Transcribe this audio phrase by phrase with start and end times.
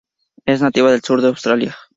[0.47, 1.77] Es nativa del sur de Australia.